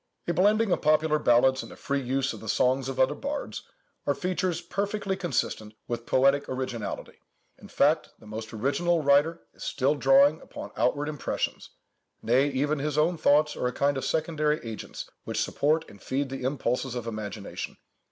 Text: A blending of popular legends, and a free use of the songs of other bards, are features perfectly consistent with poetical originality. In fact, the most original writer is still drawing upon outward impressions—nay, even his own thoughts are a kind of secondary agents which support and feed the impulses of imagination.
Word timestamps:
A 0.27 0.33
blending 0.33 0.71
of 0.71 0.81
popular 0.81 1.19
legends, 1.19 1.61
and 1.61 1.71
a 1.71 1.75
free 1.75 2.01
use 2.01 2.33
of 2.33 2.39
the 2.39 2.49
songs 2.49 2.89
of 2.89 2.99
other 2.99 3.13
bards, 3.13 3.61
are 4.07 4.15
features 4.15 4.59
perfectly 4.59 5.15
consistent 5.15 5.75
with 5.87 6.07
poetical 6.07 6.55
originality. 6.55 7.19
In 7.59 7.67
fact, 7.67 8.09
the 8.17 8.25
most 8.25 8.51
original 8.51 9.03
writer 9.03 9.41
is 9.53 9.63
still 9.63 9.93
drawing 9.93 10.41
upon 10.41 10.71
outward 10.75 11.07
impressions—nay, 11.07 12.47
even 12.49 12.79
his 12.79 12.97
own 12.97 13.15
thoughts 13.15 13.55
are 13.55 13.67
a 13.67 13.71
kind 13.73 13.95
of 13.95 14.03
secondary 14.03 14.59
agents 14.65 15.07
which 15.23 15.39
support 15.39 15.87
and 15.87 16.01
feed 16.01 16.29
the 16.29 16.41
impulses 16.45 16.95
of 16.95 17.05
imagination. 17.05 17.77